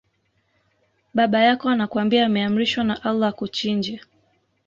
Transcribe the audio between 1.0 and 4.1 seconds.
Baba yako anakwambia ameamrishwa na Allah akuchinje